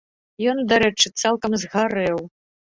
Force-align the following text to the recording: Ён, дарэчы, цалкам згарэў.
Ён, 0.53 0.57
дарэчы, 0.71 1.13
цалкам 1.25 1.51
згарэў. 1.67 2.17